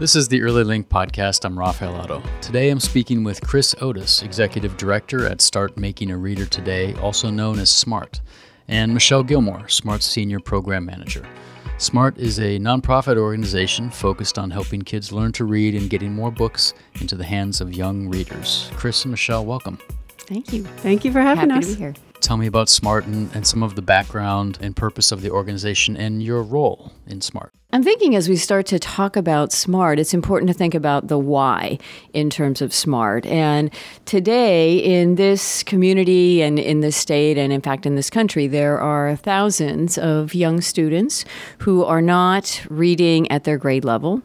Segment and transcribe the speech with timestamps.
[0.00, 1.44] This is the Early Link podcast.
[1.44, 2.22] I'm Rafael Otto.
[2.40, 7.28] Today I'm speaking with Chris Otis, Executive Director at Start Making a Reader Today, also
[7.28, 8.22] known as SMART,
[8.66, 11.28] and Michelle Gilmore, SMART's Senior Program Manager.
[11.76, 16.30] SMART is a nonprofit organization focused on helping kids learn to read and getting more
[16.30, 16.72] books
[17.02, 18.70] into the hands of young readers.
[18.76, 19.78] Chris and Michelle, welcome.
[20.16, 20.64] Thank you.
[20.78, 21.72] Thank you for having Happy us.
[21.72, 21.94] to be here.
[22.20, 25.96] Tell me about SMART and, and some of the background and purpose of the organization
[25.96, 27.52] and your role in SMART.
[27.72, 31.18] I'm thinking as we start to talk about SMART, it's important to think about the
[31.18, 31.78] why
[32.12, 33.24] in terms of SMART.
[33.26, 33.72] And
[34.06, 38.80] today, in this community and in this state, and in fact in this country, there
[38.80, 41.24] are thousands of young students
[41.60, 44.20] who are not reading at their grade level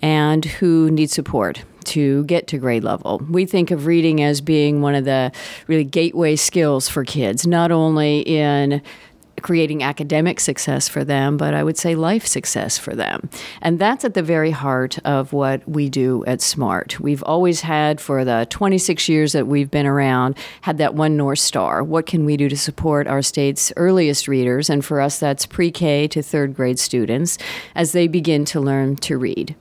[0.00, 3.22] and who need support to get to grade level.
[3.30, 5.32] We think of reading as being one of the
[5.66, 8.82] really gateway skills for kids, not only in
[9.42, 13.28] creating academic success for them, but I would say life success for them.
[13.60, 16.98] And that's at the very heart of what we do at SMART.
[17.00, 21.38] We've always had, for the 26 years that we've been around, had that one North
[21.38, 21.82] Star.
[21.82, 24.70] What can we do to support our state's earliest readers?
[24.70, 27.38] And for us, that's pre K to third grade students
[27.74, 29.54] as they begin to learn to read.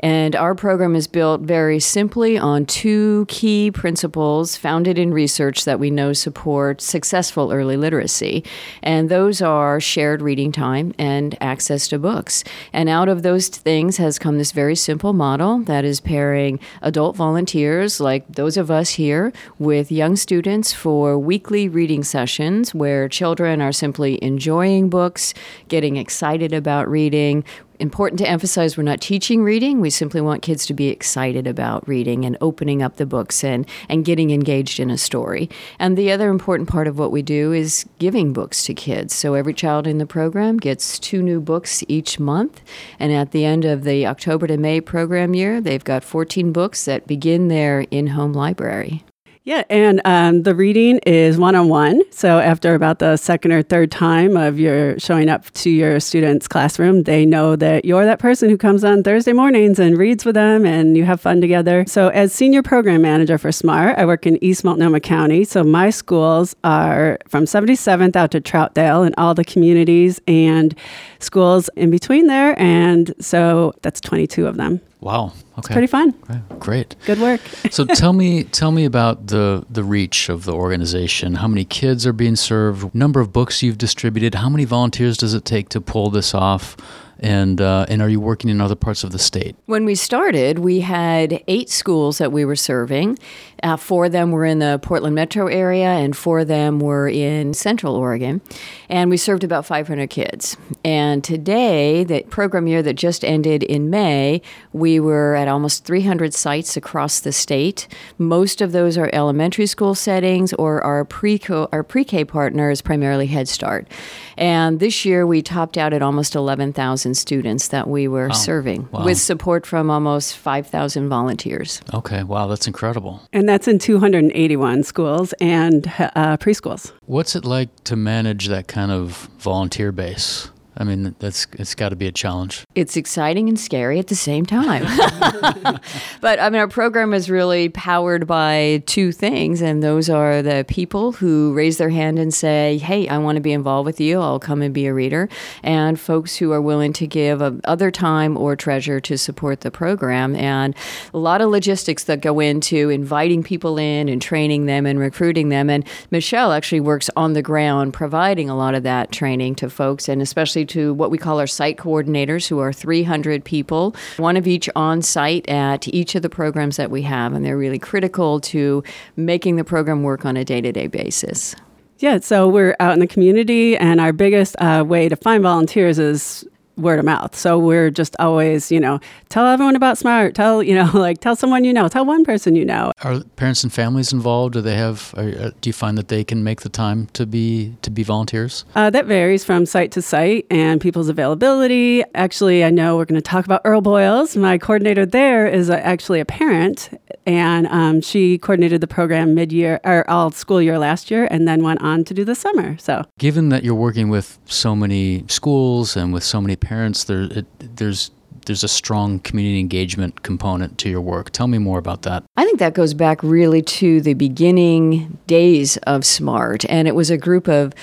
[0.00, 5.80] And our program is built very simply on two key principles founded in research that
[5.80, 8.44] we know support successful early literacy.
[8.82, 12.44] And those are shared reading time and access to books.
[12.72, 17.16] And out of those things has come this very simple model that is pairing adult
[17.16, 23.60] volunteers, like those of us here, with young students for weekly reading sessions where children
[23.60, 25.34] are simply enjoying books,
[25.68, 27.44] getting excited about reading,
[27.78, 29.80] important to emphasize we're not teaching reading.
[29.80, 33.66] We simply want kids to be excited about reading and opening up the books and,
[33.88, 35.48] and getting engaged in a story.
[35.78, 39.14] And the other important part of what we do is giving books to kids.
[39.14, 42.62] So every child in the program gets two new books each month.
[42.98, 46.84] And at the end of the October to May program year, they've got 14 books
[46.84, 49.04] that begin their in home library.
[49.48, 52.02] Yeah, and um, the reading is one on one.
[52.12, 56.46] So after about the second or third time of your showing up to your student's
[56.46, 60.34] classroom, they know that you're that person who comes on Thursday mornings and reads with
[60.34, 61.86] them, and you have fun together.
[61.88, 65.44] So as senior program manager for SMART, I work in East Multnomah County.
[65.44, 70.74] So my schools are from 77th out to Troutdale, and all the communities and
[71.20, 72.54] schools in between there.
[72.60, 74.82] And so that's 22 of them.
[75.00, 75.32] Wow.
[75.58, 75.74] Okay.
[75.74, 76.14] Pretty fun.
[76.30, 76.94] Okay, Great.
[77.04, 77.40] Good work.
[77.70, 81.34] so tell me tell me about the the reach of the organization.
[81.36, 82.94] How many kids are being served?
[82.94, 84.36] Number of books you've distributed?
[84.36, 86.76] How many volunteers does it take to pull this off?
[87.20, 89.56] And uh, and are you working in other parts of the state?
[89.66, 93.18] When we started, we had eight schools that we were serving.
[93.62, 97.08] Uh, four of them were in the Portland metro area, and four of them were
[97.08, 98.40] in Central Oregon.
[98.88, 100.56] And we served about 500 kids.
[100.84, 104.40] And today, the program year that just ended in May,
[104.72, 107.88] we were at almost 300 sites across the state.
[108.16, 113.26] Most of those are elementary school settings, or our pre our pre-K partner is primarily
[113.26, 113.88] Head Start.
[114.36, 119.04] And this year, we topped out at almost 11,000 students that we were serving, Wow.
[119.04, 121.80] with support from almost 5,000 volunteers.
[121.94, 122.22] Okay.
[122.22, 123.22] Wow, that's incredible.
[123.32, 126.92] And that's in 281 schools and uh, preschools.
[127.06, 130.50] What's it like to manage that kind of volunteer base?
[130.80, 132.62] I mean, that's it's got to be a challenge.
[132.78, 134.84] It's exciting and scary at the same time.
[136.20, 140.64] but I mean, our program is really powered by two things, and those are the
[140.68, 144.20] people who raise their hand and say, Hey, I want to be involved with you,
[144.20, 145.28] I'll come and be a reader,
[145.64, 150.36] and folks who are willing to give other time or treasure to support the program.
[150.36, 150.76] And
[151.12, 155.48] a lot of logistics that go into inviting people in and training them and recruiting
[155.48, 155.68] them.
[155.68, 160.08] And Michelle actually works on the ground providing a lot of that training to folks,
[160.08, 164.46] and especially to what we call our site coordinators, who are 300 people, one of
[164.46, 167.32] each on site at each of the programs that we have.
[167.32, 168.82] And they're really critical to
[169.16, 171.54] making the program work on a day to day basis.
[171.98, 175.98] Yeah, so we're out in the community, and our biggest uh, way to find volunteers
[175.98, 176.46] is
[176.78, 177.34] word of mouth.
[177.34, 180.34] So we're just always, you know, tell everyone about Smart.
[180.34, 181.88] Tell, you know, like tell someone you know.
[181.88, 182.92] Tell one person you know.
[183.02, 184.54] Are parents and families involved?
[184.54, 185.14] Do they have?
[185.16, 188.02] Are, uh, do you find that they can make the time to be to be
[188.02, 188.64] volunteers?
[188.74, 192.04] Uh, that varies from site to site and people's availability.
[192.14, 194.36] Actually, I know we're going to talk about Earl Boyles.
[194.36, 196.90] My coordinator there is uh actually a parent,
[197.26, 201.62] and um, she coordinated the program mid-year or all school year last year, and then
[201.62, 202.76] went on to do the summer.
[202.78, 207.22] So Given that you're working with so many schools and with so many parents, there
[207.30, 208.10] it, there's
[208.46, 211.30] there's a strong community engagement component to your work.
[211.30, 212.24] Tell me more about that.
[212.36, 216.64] I think that goes back really to the beginning days of SMART.
[216.68, 217.74] And it was a group of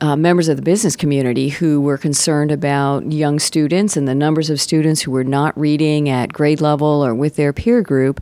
[0.00, 4.50] uh, members of the business community who were concerned about young students and the numbers
[4.50, 8.20] of students who were not reading at grade level or with their peer group.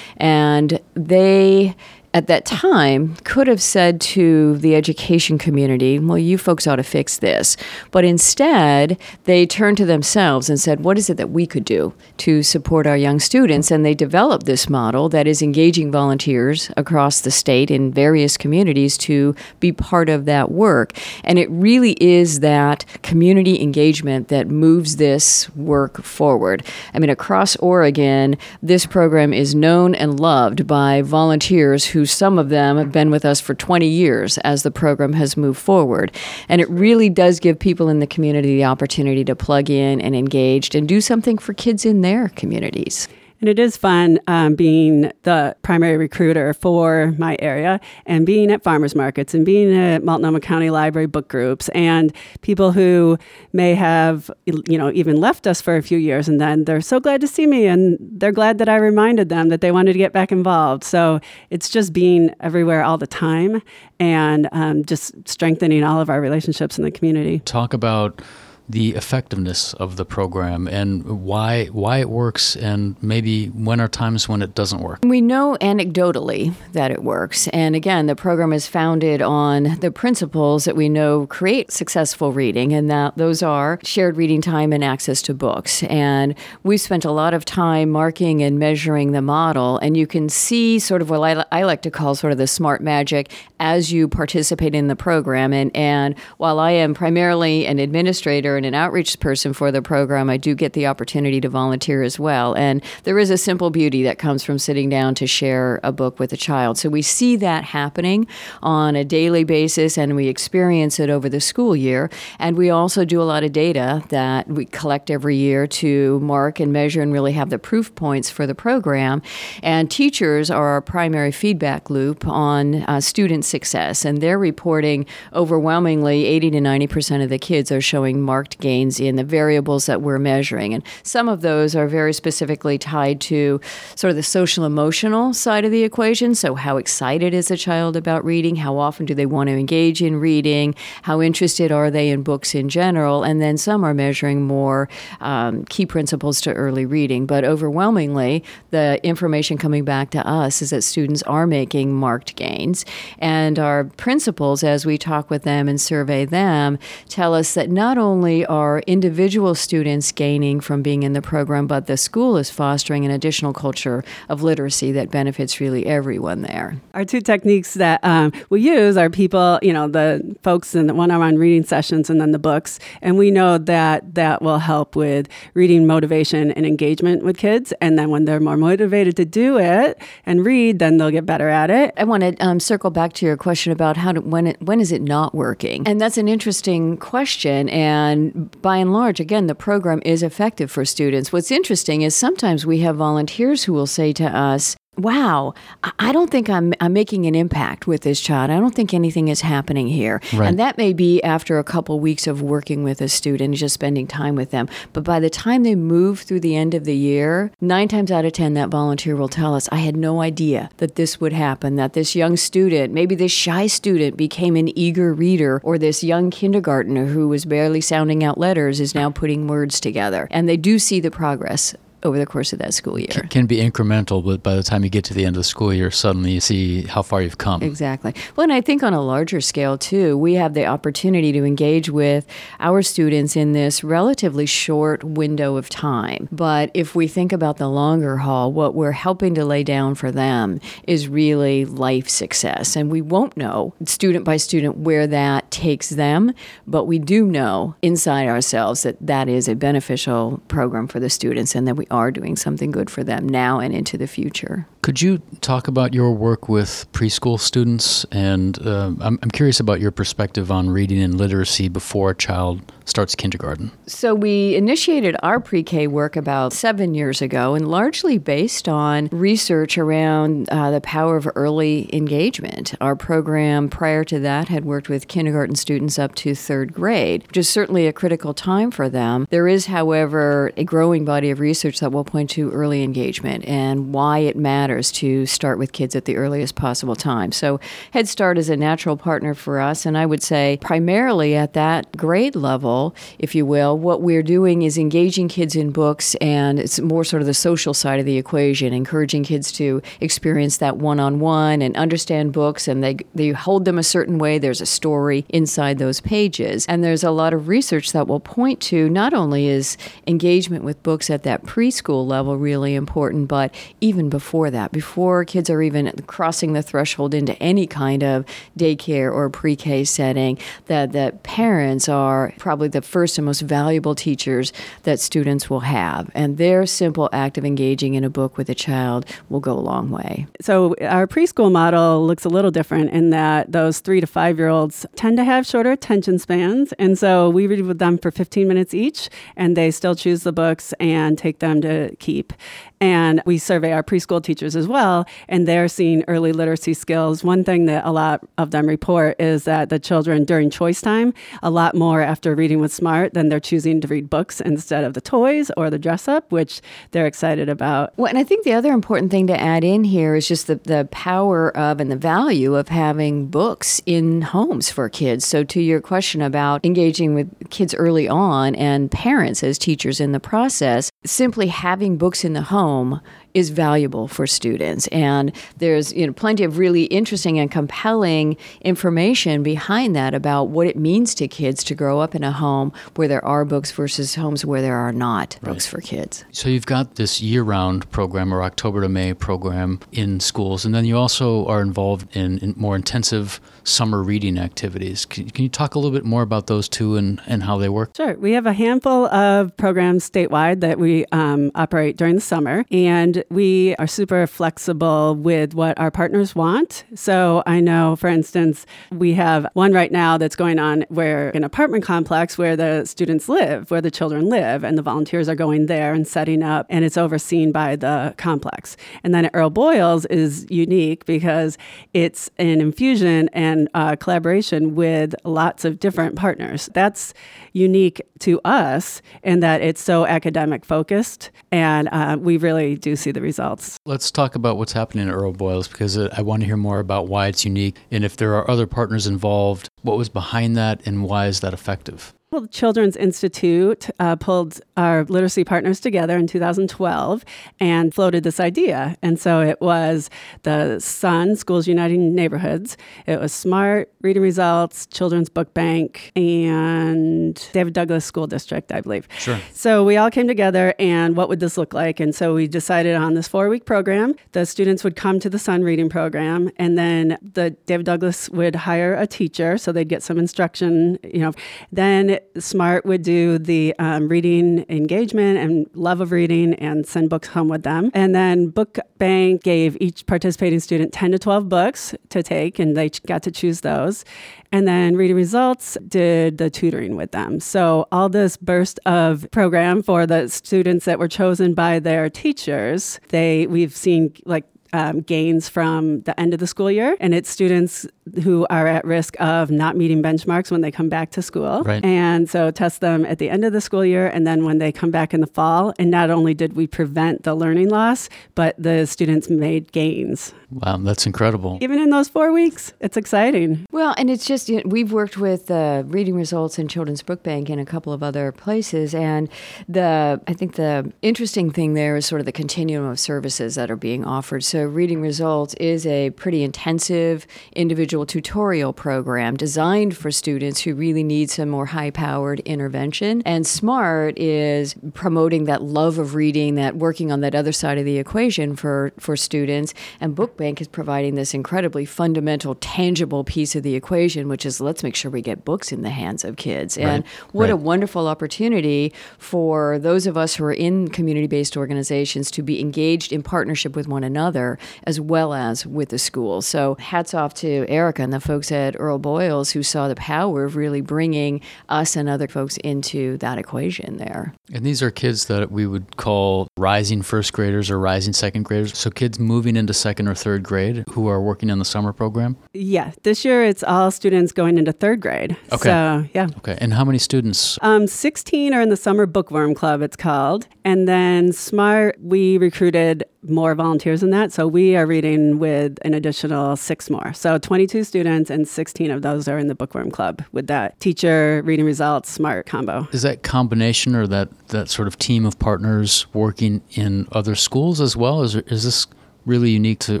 [0.18, 1.74] And they
[2.14, 6.82] at that time could have said to the education community, well, you folks ought to
[6.82, 7.56] fix this.
[7.90, 11.94] But instead, they turned to themselves and said, what is it that we could do
[12.18, 13.70] to support our young students?
[13.70, 18.98] And they developed this model that is engaging volunteers across the state in various communities
[18.98, 20.92] to be part of that work.
[21.24, 26.66] And it really is that community engagement that moves this work forward.
[26.92, 32.48] I mean, across Oregon, this program is known and loved by volunteers who some of
[32.48, 36.12] them have been with us for 20 years as the program has moved forward.
[36.48, 40.14] And it really does give people in the community the opportunity to plug in and
[40.14, 43.08] engage and do something for kids in their communities.
[43.42, 48.62] And it is fun um, being the primary recruiter for my area and being at
[48.62, 53.18] farmers markets and being at Multnomah County Library book groups and people who
[53.52, 57.00] may have, you know, even left us for a few years and then they're so
[57.00, 59.98] glad to see me and they're glad that I reminded them that they wanted to
[59.98, 60.84] get back involved.
[60.84, 61.18] So
[61.50, 63.60] it's just being everywhere all the time
[63.98, 67.40] and um, just strengthening all of our relationships in the community.
[67.40, 68.22] Talk about
[68.68, 74.28] the effectiveness of the program and why why it works and maybe when are times
[74.28, 75.00] when it doesn't work.
[75.04, 77.48] We know anecdotally that it works.
[77.48, 82.72] And again, the program is founded on the principles that we know create successful reading
[82.72, 85.82] and that those are shared reading time and access to books.
[85.84, 90.28] And we've spent a lot of time marking and measuring the model and you can
[90.28, 93.30] see sort of what I, I like to call sort of the smart magic
[93.62, 98.66] as you participate in the program and and while I am primarily an administrator and
[98.66, 102.54] an outreach person for the program, I do get the opportunity to volunteer as well.
[102.54, 106.18] And there is a simple beauty that comes from sitting down to share a book
[106.18, 106.76] with a child.
[106.76, 108.26] So we see that happening
[108.62, 112.10] on a daily basis and we experience it over the school year.
[112.40, 116.58] And we also do a lot of data that we collect every year to mark
[116.58, 119.22] and measure and really have the proof points for the program.
[119.62, 124.04] And teachers are our primary feedback loop on uh, student success.
[124.04, 129.14] And they're reporting overwhelmingly 80 to 90% of the kids are showing marked gains in
[129.14, 130.74] the variables that we're measuring.
[130.74, 133.60] And some of those are very specifically tied to
[133.94, 136.34] sort of the social emotional side of the equation.
[136.34, 138.56] So, how excited is a child about reading?
[138.56, 140.74] How often do they want to engage in reading?
[141.02, 143.22] How interested are they in books in general?
[143.22, 144.88] And then some are measuring more
[145.20, 147.26] um, key principles to early reading.
[147.26, 152.86] But overwhelmingly, the information coming back to us is that students are making marked gains.
[153.18, 156.78] And our principals, as we talk with them and survey them,
[157.08, 161.86] tell us that not only are individual students gaining from being in the program, but
[161.86, 166.76] the school is fostering an additional culture of literacy that benefits really everyone there.
[166.94, 170.94] Our two techniques that um, we use are people, you know, the folks in the
[170.94, 175.28] one-on-one reading sessions and then the books, and we know that that will help with
[175.54, 177.72] reading motivation and engagement with kids.
[177.80, 181.48] And then when they're more motivated to do it and read, then they'll get better
[181.48, 181.92] at it.
[181.96, 184.80] I want to um, circle back to your question about how to, when it, when
[184.80, 187.68] is it not working, and that's an interesting question.
[187.68, 191.32] And by and large, again, the program is effective for students.
[191.32, 195.54] What's interesting is sometimes we have volunteers who will say to us, wow,
[195.98, 198.50] I don't think I'm, I'm making an impact with this child.
[198.50, 200.20] I don't think anything is happening here.
[200.34, 200.48] Right.
[200.48, 204.06] And that may be after a couple weeks of working with a student, just spending
[204.06, 204.68] time with them.
[204.92, 208.26] But by the time they move through the end of the year, nine times out
[208.26, 211.76] of 10, that volunteer will tell us, I had no idea that this would happen,
[211.76, 216.30] that this young student, maybe this shy student, became an eager reader, or this young
[216.30, 220.28] kindergartner who was barely sounding out letters is now putting words together.
[220.30, 223.08] And they do see the progress over the course of that school year.
[223.08, 225.44] Can, can be incremental, but by the time you get to the end of the
[225.44, 227.62] school year, suddenly you see how far you've come.
[227.62, 228.14] Exactly.
[228.36, 231.90] Well, and I think on a larger scale, too, we have the opportunity to engage
[231.90, 232.26] with
[232.60, 236.28] our students in this relatively short window of time.
[236.32, 240.10] But if we think about the longer haul, what we're helping to lay down for
[240.10, 242.76] them is really life success.
[242.76, 246.32] And we won't know student by student where that takes them,
[246.66, 251.54] but we do know inside ourselves that that is a beneficial program for the students
[251.54, 254.66] and that we are doing something good for them now and into the future.
[254.82, 258.04] Could you talk about your work with preschool students?
[258.10, 262.72] And uh, I'm, I'm curious about your perspective on reading and literacy before a child
[262.84, 263.70] starts kindergarten.
[263.86, 269.08] So, we initiated our pre K work about seven years ago and largely based on
[269.12, 272.74] research around uh, the power of early engagement.
[272.80, 277.36] Our program prior to that had worked with kindergarten students up to third grade, which
[277.36, 279.28] is certainly a critical time for them.
[279.30, 283.92] There is, however, a growing body of research that will point to early engagement and
[283.92, 287.30] why it matters to start with kids at the earliest possible time.
[287.32, 287.60] So,
[287.90, 291.96] Head Start is a natural partner for us, and I would say primarily at that
[291.96, 296.80] grade level, if you will, what we're doing is engaging kids in books, and it's
[296.80, 300.98] more sort of the social side of the equation, encouraging kids to experience that one
[300.98, 304.38] on one and understand books, and they, they hold them a certain way.
[304.38, 306.64] There's a story inside those pages.
[306.66, 310.82] And there's a lot of research that will point to not only is engagement with
[310.82, 315.92] books at that preschool level really important, but even before that, before kids are even
[316.06, 318.24] crossing the threshold into any kind of
[318.58, 323.94] daycare or pre K setting, that, that parents are probably the first and most valuable
[323.94, 324.52] teachers
[324.82, 326.10] that students will have.
[326.14, 329.60] And their simple act of engaging in a book with a child will go a
[329.60, 330.26] long way.
[330.40, 334.48] So, our preschool model looks a little different in that those three to five year
[334.48, 336.72] olds tend to have shorter attention spans.
[336.74, 340.32] And so, we read with them for 15 minutes each, and they still choose the
[340.32, 342.32] books and take them to keep.
[342.80, 347.22] And we survey our preschool teachers as well, and they're seeing early literacy skills.
[347.22, 351.14] One thing that a lot of them report is that the children during choice time,
[351.44, 354.94] a lot more after reading with Smart, than they're choosing to read books instead of
[354.94, 357.96] the toys or the dress up, which they're excited about.
[357.96, 360.56] Well, and I think the other important thing to add in here is just the,
[360.56, 365.24] the power of and the value of having books in homes for kids.
[365.24, 370.10] So, to your question about engaging with kids early on and parents as teachers in
[370.10, 373.00] the process, simply having books in the home
[373.34, 374.86] is valuable for students.
[374.88, 380.66] And there's you know plenty of really interesting and compelling information behind that about what
[380.66, 384.14] it means to kids to grow up in a home where there are books versus
[384.14, 385.52] homes where there are not right.
[385.52, 386.24] books for kids.
[386.32, 390.84] So you've got this year-round program or October to May program in schools, and then
[390.84, 395.04] you also are involved in, in more intensive summer reading activities.
[395.04, 397.68] Can, can, you talk a little bit more about those two and, and how they
[397.68, 397.96] work?
[397.96, 398.14] Sure.
[398.14, 403.21] We have a handful of programs statewide that we um, operate during the summer, and
[403.30, 406.84] we are super flexible with what our partners want.
[406.94, 411.44] So I know, for instance, we have one right now that's going on where an
[411.44, 415.66] apartment complex where the students live, where the children live, and the volunteers are going
[415.66, 418.76] there and setting up, and it's overseen by the complex.
[419.04, 421.56] And then Earl Boyles is unique because
[421.94, 423.68] it's an infusion and
[424.00, 426.68] collaboration with lots of different partners.
[426.74, 427.14] That's
[427.52, 433.11] unique to us in that it's so academic focused, and uh, we really do see
[433.12, 433.76] the results.
[433.84, 437.08] Let's talk about what's happening at Earl Boyles because I want to hear more about
[437.08, 441.04] why it's unique and if there are other partners involved, what was behind that, and
[441.04, 442.14] why is that effective?
[442.32, 447.26] Well, the Children's Institute uh, pulled our literacy partners together in 2012
[447.60, 448.96] and floated this idea.
[449.02, 450.08] And so it was
[450.42, 457.74] the Sun, Schools Uniting Neighborhoods, it was SMART, Reading Results, Children's Book Bank, and David
[457.74, 459.06] Douglas School District, I believe.
[459.18, 459.38] Sure.
[459.52, 462.00] So we all came together and what would this look like?
[462.00, 464.14] And so we decided on this four week program.
[464.32, 468.56] The students would come to the Sun reading program, and then the David Douglas would
[468.56, 471.32] hire a teacher so they'd get some instruction, you know.
[471.70, 477.28] Then Smart would do the um, reading engagement and love of reading and send books
[477.28, 477.90] home with them.
[477.94, 482.76] And then Book Bank gave each participating student 10 to 12 books to take, and
[482.76, 484.04] they got to choose those.
[484.50, 487.40] And then Reading Results did the tutoring with them.
[487.40, 493.00] So all this burst of program for the students that were chosen by their teachers,
[493.08, 497.28] they we've seen like um, gains from the end of the school year, and it's
[497.30, 497.86] students
[498.22, 501.62] who are at risk of not meeting benchmarks when they come back to school.
[501.62, 501.84] Right.
[501.84, 504.72] And so test them at the end of the school year and then when they
[504.72, 505.72] come back in the fall.
[505.78, 510.34] And not only did we prevent the learning loss, but the students made gains.
[510.50, 511.58] Wow, that's incredible.
[511.62, 513.66] Even in those four weeks, it's exciting.
[513.70, 517.22] Well, and it's just, you know, we've worked with uh, reading results in Children's Book
[517.22, 518.94] Bank and a couple of other places.
[518.94, 519.30] And
[519.68, 523.70] the, I think the interesting thing there is sort of the continuum of services that
[523.70, 524.44] are being offered.
[524.44, 531.02] So, reading results is a pretty intensive individual tutorial program designed for students who really
[531.02, 533.22] need some more high powered intervention.
[533.24, 537.84] And SMART is promoting that love of reading, that working on that other side of
[537.84, 539.74] the equation for, for students.
[540.00, 544.82] And BookBank is providing this incredibly fundamental, tangible piece of the equation, which is let's
[544.82, 546.76] make sure we get books in the hands of kids.
[546.78, 547.52] And what right.
[547.52, 552.60] a wonderful opportunity for those of us who are in community based organizations to be
[552.60, 556.42] engaged in partnership with one another together as well as with the school.
[556.42, 560.44] So hats off to Erica and the folks at Earl Boyles who saw the power
[560.44, 564.34] of really bringing us and other folks into that equation there.
[564.52, 568.76] And these are kids that we would call rising first graders or rising second graders.
[568.76, 572.36] So kids moving into second or third grade who are working in the summer program?
[572.52, 575.36] Yeah, this year it's all students going into third grade.
[575.52, 575.68] Okay.
[575.68, 576.28] So, yeah.
[576.38, 576.56] Okay.
[576.60, 577.58] And how many students?
[577.62, 580.48] Um, 16 are in the Summer Bookworm Club, it's called.
[580.64, 584.32] And then SMART, we recruited more volunteers than that.
[584.32, 587.12] So we are reading with an additional six more.
[587.12, 591.42] So 22 students, and 16 of those are in the Bookworm Club with that teacher
[591.44, 592.88] reading results SMART combo.
[592.92, 597.80] Is that combination or that, that sort of team of partners working in other schools
[597.80, 598.22] as well?
[598.22, 598.86] Is, is this
[599.24, 600.00] really unique to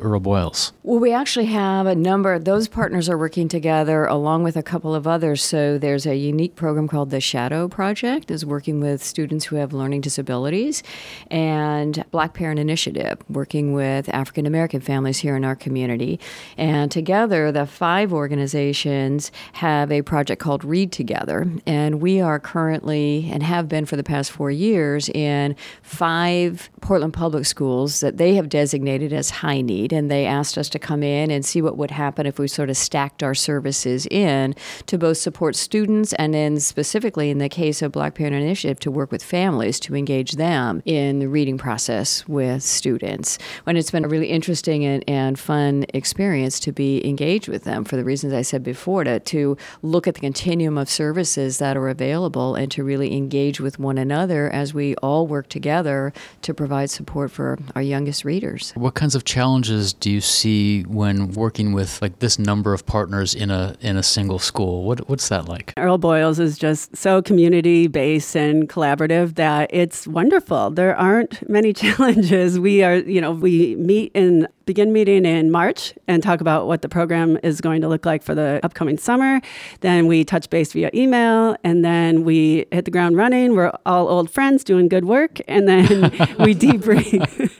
[0.00, 0.72] Earl Boyles?
[0.82, 2.38] Well, we actually have a number.
[2.38, 5.42] Those partners are working together along with a couple of others.
[5.42, 9.72] So there's a unique program called the Shadow Project, is working with students who have
[9.72, 10.82] learning disabilities,
[11.30, 16.18] and Black Parent Initiative, working with African American families here in our community.
[16.56, 23.30] And together, the five organizations have a project called Read Together, and we are currently
[23.32, 28.34] and have been for the past four years in five Portland public schools that they
[28.34, 31.76] have designated as high need, and they asked us to come in and see what
[31.76, 34.54] would happen if we sort of stacked our services in
[34.86, 38.90] to both support students and then specifically in the case of Black Parent Initiative to
[38.90, 43.38] work with families to engage them in the reading process with students.
[43.66, 47.84] And it's been a really interesting and, and fun experience to be engaged with them
[47.84, 51.76] for the reasons I said before, to, to look at the continuum of services that
[51.76, 56.54] are available and to really engage with one another as we all work together to
[56.54, 58.72] provide support for our youngest readers.
[58.74, 63.34] What kinds of challenges do you see when working with like this number of partners
[63.34, 64.84] in a in a single school?
[64.84, 65.72] What what's that like?
[65.76, 70.70] Earl Boyles is just so community based and collaborative that it's wonderful.
[70.70, 72.60] There aren't many challenges.
[72.60, 76.82] We are, you know, we meet in begin meeting in March and talk about what
[76.82, 79.40] the program is going to look like for the upcoming summer.
[79.80, 83.54] Then we touch base via email and then we hit the ground running.
[83.54, 85.40] We're all old friends doing good work.
[85.48, 86.02] And then
[86.38, 87.50] we debrief,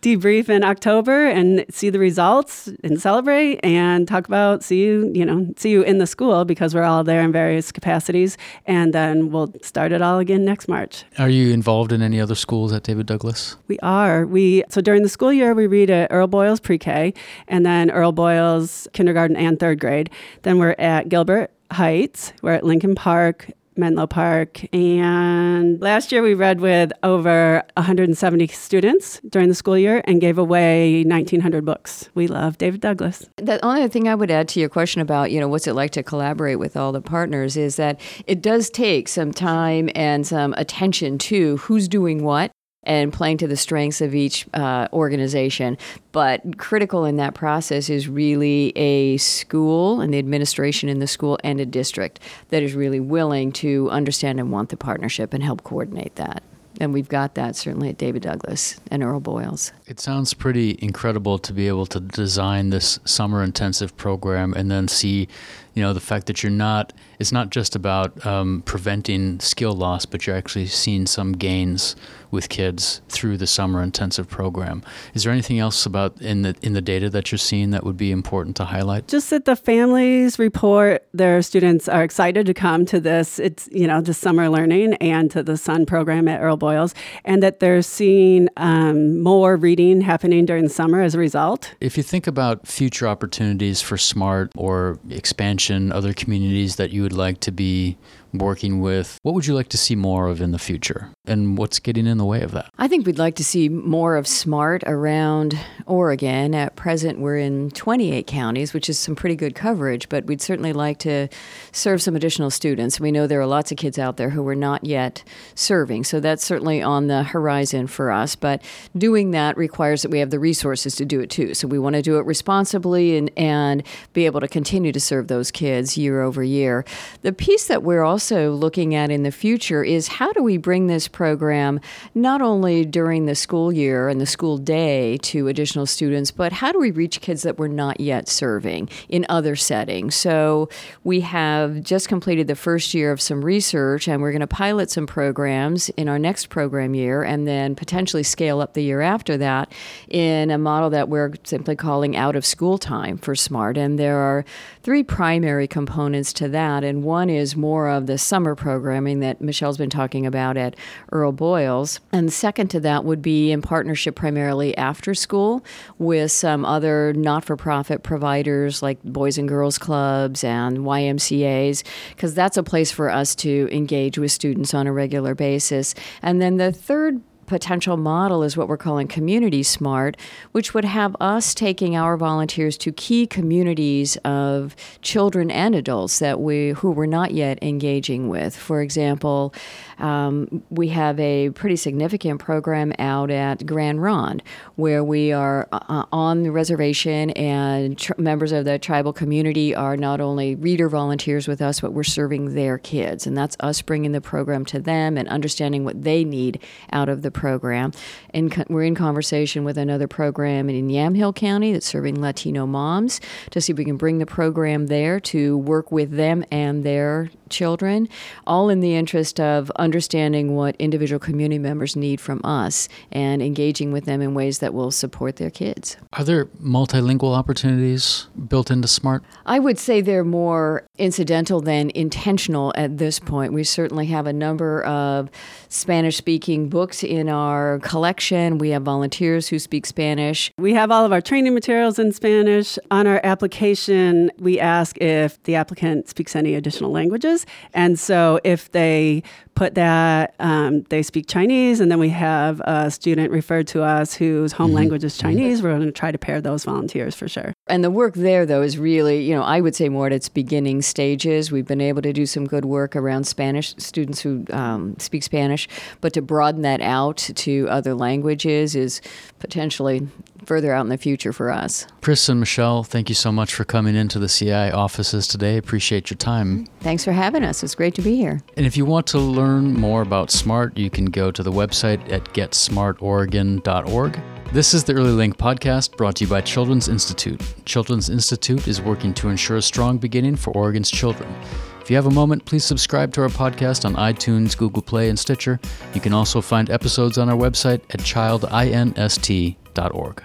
[0.00, 5.24] debrief in October and see the results and celebrate and talk about see you, you
[5.24, 8.36] know, see you in the school because we're all there in various capacities.
[8.66, 11.04] And then we'll start it all again next March.
[11.18, 13.56] Are you involved in any other schools at David Douglas?
[13.68, 14.26] We are.
[14.26, 17.14] We so during the school year we read at Earl Boyles pre-K
[17.48, 20.10] and then Earl Boyles kindergarten and third grade.
[20.42, 22.34] Then we're at Gilbert Heights.
[22.42, 24.62] We're at Lincoln Park, Menlo Park.
[24.74, 30.36] And last year we read with over 170 students during the school year and gave
[30.36, 32.10] away 1,900 books.
[32.14, 33.26] We love David Douglas.
[33.38, 35.92] The only thing I would add to your question about, you know, what's it like
[35.92, 40.52] to collaborate with all the partners is that it does take some time and some
[40.58, 42.52] attention to who's doing what
[42.84, 45.76] and playing to the strengths of each uh, organization.
[46.12, 51.38] But critical in that process is really a school and the administration in the school
[51.42, 52.20] and a district
[52.50, 56.42] that is really willing to understand and want the partnership and help coordinate that.
[56.80, 59.72] And we've got that certainly at David Douglas and Earl Boyles.
[59.86, 64.88] It sounds pretty incredible to be able to design this summer intensive program and then
[64.88, 65.28] see,
[65.74, 70.04] you know, the fact that you're not, it's not just about um, preventing skill loss,
[70.04, 71.96] but you're actually seeing some gains
[72.34, 74.82] with kids through the summer intensive program.
[75.14, 77.96] Is there anything else about in the in the data that you're seeing that would
[77.96, 79.08] be important to highlight?
[79.08, 83.38] Just that the families report their students are excited to come to this.
[83.38, 86.94] It's you know the summer learning and to the Sun program at Earl Boyles,
[87.26, 91.74] and that they're seeing um, more reading happening during the summer as a result.
[91.80, 97.12] If you think about future opportunities for SMART or expansion, other communities that you would
[97.12, 97.98] like to be
[98.38, 101.10] working with, what would you like to see more of in the future?
[101.26, 102.70] And what's getting in the way of that?
[102.78, 106.54] I think we'd like to see more of SMART around Oregon.
[106.54, 110.72] At present, we're in 28 counties, which is some pretty good coverage, but we'd certainly
[110.72, 111.28] like to
[111.72, 113.00] serve some additional students.
[113.00, 116.20] We know there are lots of kids out there who we're not yet serving, so
[116.20, 118.36] that's certainly on the horizon for us.
[118.36, 118.62] But
[118.96, 121.54] doing that requires that we have the resources to do it too.
[121.54, 125.28] So we want to do it responsibly and, and be able to continue to serve
[125.28, 126.84] those kids year over year.
[127.22, 130.56] The piece that we're also also looking at in the future is how do we
[130.56, 131.78] bring this program
[132.14, 136.72] not only during the school year and the school day to additional students, but how
[136.72, 140.14] do we reach kids that we're not yet serving in other settings?
[140.14, 140.70] So
[141.02, 144.90] we have just completed the first year of some research and we're going to pilot
[144.90, 149.36] some programs in our next program year and then potentially scale up the year after
[149.36, 149.70] that
[150.08, 153.76] in a model that we're simply calling out of school time for SMART.
[153.76, 154.46] And there are
[154.82, 159.40] three primary components to that, and one is more of the the summer programming that
[159.40, 160.76] Michelle's been talking about at
[161.10, 161.98] Earl Boyles.
[162.12, 165.64] And second to that would be in partnership primarily after school
[165.98, 172.36] with some other not for profit providers like Boys and Girls Clubs and YMCAs, because
[172.36, 175.92] that's a place for us to engage with students on a regular basis.
[176.22, 180.16] And then the third potential model is what we're calling Community Smart,
[180.52, 186.40] which would have us taking our volunteers to key communities of children and adults that
[186.40, 188.56] we who we're not yet engaging with.
[188.56, 189.54] For example,
[189.98, 194.42] um, we have a pretty significant program out at Grand Ronde
[194.76, 199.96] where we are uh, on the reservation and tr- members of the tribal community are
[199.96, 203.26] not only reader volunteers with us, but we're serving their kids.
[203.26, 207.22] And that's us bringing the program to them and understanding what they need out of
[207.22, 207.92] the program.
[208.30, 213.20] And co- we're in conversation with another program in Yamhill County that's serving Latino moms
[213.50, 217.30] to see if we can bring the program there to work with them and their
[217.50, 218.08] children,
[218.46, 223.92] all in the interest of understanding what individual community members need from us and engaging
[223.92, 225.96] with them in ways that will support their kids.
[226.14, 229.22] Are there multilingual opportunities built into SMART?
[229.46, 233.52] I would say they're more incidental than intentional at this point.
[233.52, 235.30] We certainly have a number of
[235.68, 238.58] Spanish speaking books in our collection.
[238.58, 240.52] We have volunteers who speak Spanish.
[240.58, 242.78] We have all of our training materials in Spanish.
[242.90, 247.46] On our application, we ask if the applicant speaks any additional languages.
[247.72, 249.22] And so if they
[249.54, 254.14] put that, um, they speak Chinese, and then we have a student referred to us
[254.14, 254.76] whose home mm-hmm.
[254.76, 257.53] language is Chinese, we're going to try to pair those volunteers for sure.
[257.66, 260.28] And the work there, though, is really, you know, I would say more at its
[260.28, 261.50] beginning stages.
[261.50, 265.66] We've been able to do some good work around Spanish students who um, speak Spanish,
[266.02, 269.00] but to broaden that out to other languages is
[269.38, 270.06] potentially
[270.44, 271.86] further out in the future for us.
[272.02, 275.56] Chris and Michelle, thank you so much for coming into the CI offices today.
[275.56, 276.66] Appreciate your time.
[276.80, 277.62] Thanks for having us.
[277.62, 278.42] It's great to be here.
[278.58, 282.12] And if you want to learn more about SMART, you can go to the website
[282.12, 284.20] at getsmartoregon.org.
[284.52, 287.42] This is the Early Link podcast brought to you by Children's Institute.
[287.64, 291.32] Children's Institute is working to ensure a strong beginning for Oregon's children.
[291.80, 295.18] If you have a moment, please subscribe to our podcast on iTunes, Google Play, and
[295.18, 295.58] Stitcher.
[295.92, 300.22] You can also find episodes on our website at childinst.org.